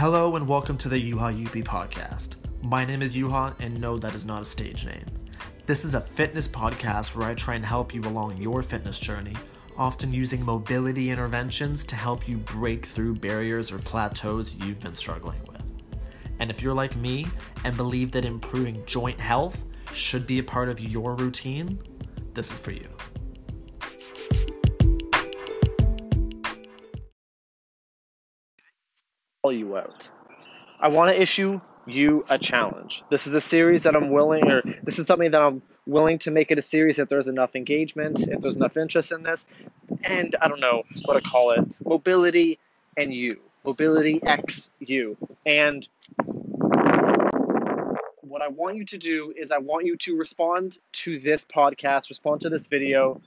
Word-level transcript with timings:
Hello 0.00 0.36
and 0.36 0.48
welcome 0.48 0.78
to 0.78 0.88
the 0.88 0.96
Juha 1.12 1.38
Juppi 1.38 1.62
podcast. 1.62 2.36
My 2.62 2.86
name 2.86 3.02
is 3.02 3.14
Yuha, 3.14 3.54
and 3.60 3.78
no, 3.78 3.98
that 3.98 4.14
is 4.14 4.24
not 4.24 4.40
a 4.40 4.46
stage 4.46 4.86
name. 4.86 5.04
This 5.66 5.84
is 5.84 5.92
a 5.92 6.00
fitness 6.00 6.48
podcast 6.48 7.14
where 7.14 7.28
I 7.28 7.34
try 7.34 7.54
and 7.54 7.66
help 7.66 7.92
you 7.92 8.00
along 8.04 8.38
your 8.38 8.62
fitness 8.62 8.98
journey, 8.98 9.36
often 9.76 10.10
using 10.10 10.42
mobility 10.42 11.10
interventions 11.10 11.84
to 11.84 11.96
help 11.96 12.26
you 12.26 12.38
break 12.38 12.86
through 12.86 13.16
barriers 13.16 13.70
or 13.72 13.78
plateaus 13.78 14.56
you've 14.64 14.80
been 14.80 14.94
struggling 14.94 15.42
with. 15.46 15.60
And 16.38 16.50
if 16.50 16.62
you're 16.62 16.72
like 16.72 16.96
me 16.96 17.26
and 17.64 17.76
believe 17.76 18.10
that 18.12 18.24
improving 18.24 18.82
joint 18.86 19.20
health 19.20 19.66
should 19.92 20.26
be 20.26 20.38
a 20.38 20.42
part 20.42 20.70
of 20.70 20.80
your 20.80 21.14
routine, 21.14 21.78
this 22.32 22.50
is 22.50 22.58
for 22.58 22.72
you. 22.72 22.88
You 29.48 29.74
out. 29.74 30.06
I 30.78 30.88
want 30.88 31.14
to 31.14 31.20
issue 31.20 31.62
you 31.86 32.26
a 32.28 32.38
challenge. 32.38 33.02
This 33.10 33.26
is 33.26 33.32
a 33.32 33.40
series 33.40 33.84
that 33.84 33.96
I'm 33.96 34.10
willing, 34.10 34.50
or 34.50 34.60
this 34.82 34.98
is 34.98 35.06
something 35.06 35.30
that 35.30 35.40
I'm 35.40 35.62
willing 35.86 36.18
to 36.20 36.30
make 36.30 36.50
it 36.50 36.58
a 36.58 36.62
series 36.62 36.98
if 36.98 37.08
there's 37.08 37.26
enough 37.26 37.56
engagement, 37.56 38.20
if 38.20 38.42
there's 38.42 38.58
enough 38.58 38.76
interest 38.76 39.12
in 39.12 39.22
this, 39.22 39.46
and 40.04 40.36
I 40.42 40.48
don't 40.48 40.60
know 40.60 40.82
what 41.06 41.14
to 41.14 41.22
call 41.22 41.52
it 41.52 41.60
mobility 41.82 42.58
and 42.98 43.14
you. 43.14 43.40
Mobility 43.64 44.22
X 44.22 44.70
you. 44.78 45.16
And 45.46 45.88
what 48.20 48.42
I 48.42 48.48
want 48.48 48.76
you 48.76 48.84
to 48.84 48.98
do 48.98 49.32
is 49.34 49.50
I 49.50 49.58
want 49.58 49.86
you 49.86 49.96
to 49.96 50.18
respond 50.18 50.76
to 50.92 51.18
this 51.18 51.46
podcast, 51.46 52.10
respond 52.10 52.42
to 52.42 52.50
this 52.50 52.66
video, 52.66 53.22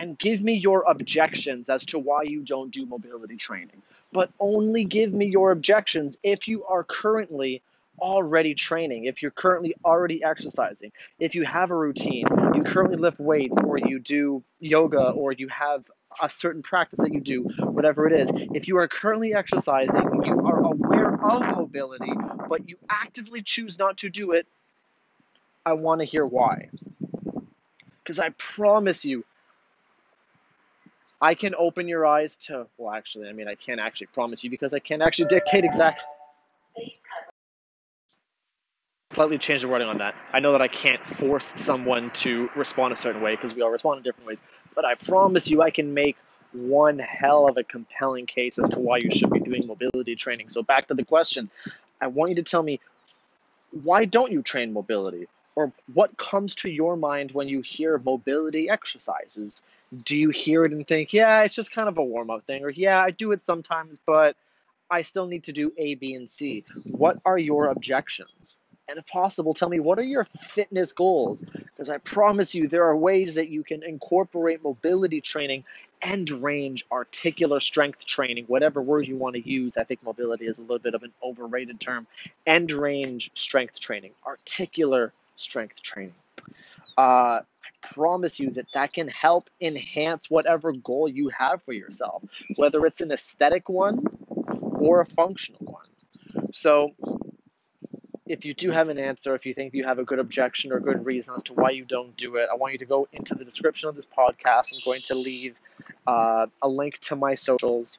and 0.00 0.18
give 0.18 0.40
me 0.40 0.54
your 0.54 0.84
objections 0.88 1.68
as 1.68 1.84
to 1.84 1.98
why 1.98 2.22
you 2.22 2.40
don't 2.40 2.70
do 2.70 2.86
mobility 2.86 3.36
training. 3.36 3.82
But 4.12 4.30
only 4.40 4.84
give 4.84 5.12
me 5.12 5.26
your 5.26 5.50
objections 5.50 6.16
if 6.22 6.48
you 6.48 6.64
are 6.64 6.82
currently 6.82 7.60
already 8.00 8.54
training, 8.54 9.04
if 9.04 9.20
you're 9.20 9.30
currently 9.30 9.74
already 9.84 10.24
exercising, 10.24 10.90
if 11.18 11.34
you 11.34 11.44
have 11.44 11.70
a 11.70 11.76
routine, 11.76 12.26
you 12.54 12.62
currently 12.62 12.96
lift 12.96 13.20
weights, 13.20 13.58
or 13.62 13.76
you 13.76 13.98
do 13.98 14.42
yoga, 14.58 15.10
or 15.10 15.32
you 15.32 15.48
have 15.48 15.84
a 16.22 16.30
certain 16.30 16.62
practice 16.62 17.00
that 17.00 17.12
you 17.12 17.20
do, 17.20 17.42
whatever 17.58 18.08
it 18.08 18.18
is. 18.18 18.30
If 18.54 18.68
you 18.68 18.78
are 18.78 18.88
currently 18.88 19.34
exercising, 19.34 20.22
you 20.24 20.40
are 20.46 20.60
aware 20.60 21.12
of 21.22 21.42
mobility, 21.58 22.12
but 22.48 22.66
you 22.66 22.78
actively 22.88 23.42
choose 23.42 23.78
not 23.78 23.98
to 23.98 24.08
do 24.08 24.32
it, 24.32 24.46
I 25.66 25.74
want 25.74 26.00
to 26.00 26.06
hear 26.06 26.24
why. 26.24 26.70
Because 28.02 28.18
I 28.18 28.30
promise 28.30 29.04
you, 29.04 29.24
I 31.20 31.34
can 31.34 31.54
open 31.54 31.86
your 31.86 32.06
eyes 32.06 32.36
to, 32.46 32.66
well, 32.78 32.94
actually, 32.94 33.28
I 33.28 33.32
mean, 33.32 33.46
I 33.48 33.54
can't 33.54 33.80
actually 33.80 34.08
promise 34.08 34.42
you 34.42 34.50
because 34.50 34.72
I 34.72 34.78
can't 34.78 35.02
actually 35.02 35.28
dictate 35.28 35.64
exactly 35.64 36.04
slightly 39.12 39.38
change 39.38 39.62
the 39.62 39.68
wording 39.68 39.88
on 39.88 39.98
that. 39.98 40.14
I 40.32 40.38
know 40.38 40.52
that 40.52 40.62
I 40.62 40.68
can't 40.68 41.04
force 41.04 41.52
someone 41.56 42.10
to 42.22 42.48
respond 42.54 42.92
a 42.92 42.96
certain 42.96 43.20
way 43.20 43.34
because 43.34 43.54
we 43.54 43.62
all 43.62 43.70
respond 43.70 43.98
in 43.98 44.02
different 44.04 44.26
ways, 44.26 44.40
but 44.74 44.84
I 44.84 44.94
promise 44.94 45.50
you 45.50 45.62
I 45.62 45.70
can 45.70 45.92
make 45.92 46.16
one 46.52 46.98
hell 46.98 47.48
of 47.48 47.56
a 47.56 47.64
compelling 47.64 48.26
case 48.26 48.58
as 48.58 48.68
to 48.70 48.78
why 48.78 48.98
you 48.98 49.10
should 49.10 49.30
be 49.30 49.40
doing 49.40 49.66
mobility 49.66 50.14
training. 50.14 50.48
So 50.48 50.62
back 50.62 50.88
to 50.88 50.94
the 50.94 51.04
question, 51.04 51.50
I 52.00 52.06
want 52.06 52.30
you 52.30 52.36
to 52.36 52.42
tell 52.44 52.62
me 52.62 52.80
why 53.82 54.04
don't 54.04 54.30
you 54.30 54.42
train 54.42 54.72
mobility? 54.72 55.26
Or 55.56 55.72
what 55.92 56.16
comes 56.16 56.54
to 56.56 56.70
your 56.70 56.96
mind 56.96 57.32
when 57.32 57.48
you 57.48 57.60
hear 57.60 57.98
mobility 57.98 58.70
exercises? 58.70 59.62
Do 60.04 60.16
you 60.16 60.30
hear 60.30 60.64
it 60.64 60.72
and 60.72 60.86
think, 60.86 61.12
yeah, 61.12 61.42
it's 61.42 61.54
just 61.54 61.72
kind 61.72 61.88
of 61.88 61.98
a 61.98 62.04
warm 62.04 62.30
up 62.30 62.44
thing, 62.44 62.64
or 62.64 62.70
yeah, 62.70 63.02
I 63.02 63.10
do 63.10 63.32
it 63.32 63.44
sometimes, 63.44 63.98
but 64.06 64.36
I 64.90 65.02
still 65.02 65.26
need 65.26 65.44
to 65.44 65.52
do 65.52 65.72
A, 65.76 65.94
B, 65.96 66.14
and 66.14 66.30
C? 66.30 66.64
What 66.84 67.20
are 67.24 67.38
your 67.38 67.66
objections? 67.66 68.56
And 68.88 68.98
if 68.98 69.06
possible, 69.06 69.54
tell 69.54 69.68
me 69.68 69.78
what 69.78 70.00
are 70.00 70.04
your 70.04 70.24
fitness 70.24 70.92
goals? 70.92 71.42
Because 71.42 71.88
I 71.88 71.98
promise 71.98 72.56
you, 72.56 72.66
there 72.66 72.86
are 72.86 72.96
ways 72.96 73.36
that 73.36 73.48
you 73.48 73.62
can 73.62 73.84
incorporate 73.84 74.64
mobility 74.64 75.20
training 75.20 75.64
and 76.02 76.28
range 76.28 76.84
articular 76.90 77.60
strength 77.60 78.04
training, 78.04 78.46
whatever 78.46 78.82
word 78.82 79.06
you 79.06 79.16
want 79.16 79.36
to 79.36 79.48
use. 79.48 79.76
I 79.76 79.84
think 79.84 80.02
mobility 80.02 80.46
is 80.46 80.58
a 80.58 80.62
little 80.62 80.80
bit 80.80 80.94
of 80.94 81.04
an 81.04 81.12
overrated 81.22 81.78
term. 81.78 82.08
End 82.46 82.72
range 82.72 83.30
strength 83.34 83.78
training, 83.78 84.12
articular 84.26 85.12
strength 85.40 85.82
training. 85.82 86.14
Uh, 86.96 87.40
I 87.40 87.88
promise 87.92 88.38
you 88.40 88.50
that 88.50 88.66
that 88.74 88.92
can 88.92 89.08
help 89.08 89.48
enhance 89.60 90.30
whatever 90.30 90.72
goal 90.72 91.08
you 91.08 91.28
have 91.30 91.62
for 91.62 91.72
yourself, 91.72 92.22
whether 92.56 92.84
it's 92.86 93.00
an 93.00 93.10
aesthetic 93.10 93.68
one 93.68 94.04
or 94.28 95.00
a 95.00 95.06
functional 95.06 95.60
one. 95.60 95.86
So, 96.52 96.90
if 98.26 98.44
you 98.44 98.54
do 98.54 98.70
have 98.70 98.88
an 98.88 98.98
answer, 98.98 99.34
if 99.34 99.44
you 99.44 99.54
think 99.54 99.74
you 99.74 99.84
have 99.84 99.98
a 99.98 100.04
good 100.04 100.18
objection 100.18 100.72
or 100.72 100.78
good 100.78 101.04
reason 101.04 101.34
as 101.34 101.42
to 101.44 101.54
why 101.54 101.70
you 101.70 101.84
don't 101.84 102.16
do 102.16 102.36
it, 102.36 102.48
I 102.50 102.54
want 102.54 102.72
you 102.72 102.78
to 102.78 102.84
go 102.84 103.08
into 103.12 103.34
the 103.34 103.44
description 103.44 103.88
of 103.88 103.96
this 103.96 104.06
podcast. 104.06 104.72
I'm 104.72 104.80
going 104.84 105.02
to 105.02 105.14
leave 105.14 105.60
uh, 106.06 106.46
a 106.62 106.68
link 106.68 106.98
to 107.00 107.16
my 107.16 107.34
socials. 107.34 107.98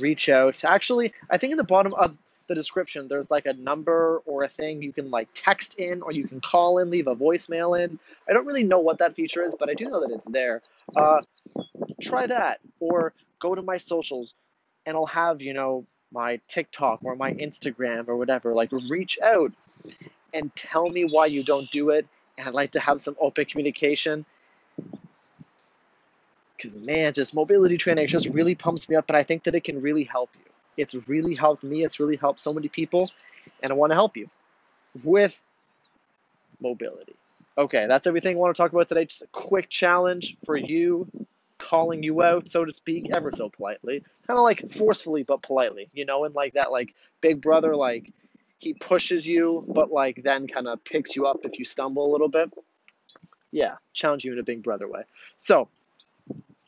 Reach 0.00 0.28
out. 0.28 0.64
Actually, 0.64 1.12
I 1.30 1.38
think 1.38 1.50
in 1.52 1.56
the 1.56 1.64
bottom 1.64 1.94
of 1.94 2.16
the 2.48 2.54
description, 2.54 3.06
there's 3.08 3.30
like 3.30 3.46
a 3.46 3.52
number 3.52 4.22
or 4.26 4.42
a 4.42 4.48
thing 4.48 4.82
you 4.82 4.92
can 4.92 5.10
like 5.10 5.28
text 5.34 5.74
in 5.74 6.02
or 6.02 6.12
you 6.12 6.26
can 6.26 6.40
call 6.40 6.78
in, 6.78 6.90
leave 6.90 7.06
a 7.06 7.14
voicemail 7.14 7.78
in. 7.78 7.98
I 8.28 8.32
don't 8.32 8.46
really 8.46 8.64
know 8.64 8.80
what 8.80 8.98
that 8.98 9.14
feature 9.14 9.44
is, 9.44 9.54
but 9.58 9.70
I 9.70 9.74
do 9.74 9.88
know 9.88 10.00
that 10.00 10.10
it's 10.10 10.26
there. 10.26 10.62
Uh, 10.96 11.20
try 12.02 12.26
that 12.26 12.60
or 12.80 13.12
go 13.38 13.54
to 13.54 13.62
my 13.62 13.76
socials 13.76 14.34
and 14.86 14.96
I'll 14.96 15.06
have, 15.06 15.42
you 15.42 15.52
know, 15.52 15.86
my 16.10 16.40
TikTok 16.48 17.00
or 17.04 17.14
my 17.14 17.32
Instagram 17.34 18.08
or 18.08 18.16
whatever. 18.16 18.54
Like, 18.54 18.72
reach 18.72 19.18
out 19.22 19.52
and 20.32 20.54
tell 20.56 20.88
me 20.88 21.04
why 21.04 21.26
you 21.26 21.44
don't 21.44 21.70
do 21.70 21.90
it. 21.90 22.06
And 22.38 22.48
I'd 22.48 22.54
like 22.54 22.72
to 22.72 22.80
have 22.80 23.00
some 23.00 23.16
open 23.20 23.44
communication. 23.44 24.24
Because, 26.56 26.76
man, 26.76 27.12
just 27.12 27.34
mobility 27.34 27.76
training 27.76 28.06
just 28.08 28.28
really 28.28 28.54
pumps 28.54 28.88
me 28.88 28.96
up, 28.96 29.04
and 29.08 29.16
I 29.16 29.22
think 29.22 29.44
that 29.44 29.54
it 29.54 29.62
can 29.62 29.78
really 29.80 30.04
help 30.04 30.30
you. 30.34 30.47
It's 30.78 30.94
really 31.08 31.34
helped 31.34 31.62
me, 31.62 31.84
it's 31.84 32.00
really 32.00 32.16
helped 32.16 32.40
so 32.40 32.54
many 32.54 32.68
people, 32.68 33.10
and 33.62 33.70
I 33.70 33.74
want 33.74 33.90
to 33.90 33.94
help 33.94 34.16
you 34.16 34.30
with 35.04 35.38
mobility. 36.60 37.16
Okay, 37.58 37.86
that's 37.86 38.06
everything 38.06 38.36
I 38.36 38.38
want 38.38 38.54
to 38.54 38.62
talk 38.62 38.72
about 38.72 38.88
today. 38.88 39.04
Just 39.04 39.22
a 39.22 39.26
quick 39.26 39.68
challenge 39.68 40.36
for 40.44 40.56
you 40.56 41.08
calling 41.58 42.02
you 42.04 42.22
out, 42.22 42.48
so 42.48 42.64
to 42.64 42.72
speak, 42.72 43.10
ever 43.10 43.32
so 43.32 43.48
politely. 43.48 44.04
Kind 44.26 44.38
of 44.38 44.44
like 44.44 44.70
forcefully, 44.70 45.24
but 45.24 45.42
politely, 45.42 45.88
you 45.92 46.04
know, 46.04 46.24
and 46.24 46.34
like 46.34 46.54
that, 46.54 46.70
like 46.70 46.94
big 47.20 47.40
brother, 47.40 47.74
like 47.74 48.12
he 48.58 48.74
pushes 48.74 49.26
you, 49.26 49.64
but 49.68 49.90
like 49.90 50.22
then 50.22 50.46
kind 50.46 50.68
of 50.68 50.82
picks 50.84 51.16
you 51.16 51.26
up 51.26 51.40
if 51.44 51.58
you 51.58 51.64
stumble 51.64 52.08
a 52.08 52.12
little 52.12 52.28
bit. 52.28 52.52
Yeah, 53.50 53.76
challenge 53.92 54.24
you 54.24 54.32
in 54.32 54.38
a 54.38 54.44
big 54.44 54.62
brother 54.62 54.88
way. 54.88 55.02
So 55.36 55.68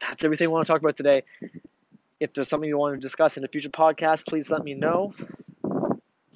that's 0.00 0.24
everything 0.24 0.48
I 0.48 0.50
want 0.50 0.66
to 0.66 0.72
talk 0.72 0.80
about 0.80 0.96
today. 0.96 1.22
If 2.22 2.32
there's 2.34 2.48
something 2.48 2.68
you 2.68 2.78
want 2.78 2.94
to 2.94 3.00
discuss 3.00 3.36
in 3.36 3.42
a 3.42 3.48
future 3.48 3.68
podcast, 3.68 4.28
please 4.28 4.48
let 4.48 4.62
me 4.62 4.74
know. 4.74 5.12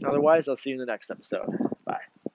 Otherwise, 0.05 0.49
I'll 0.49 0.57
see 0.57 0.71
you 0.71 0.75
in 0.75 0.81
the 0.81 0.87
next 0.87 1.13
episode. 1.13 1.47